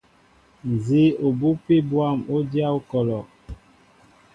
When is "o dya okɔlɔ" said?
2.33-3.19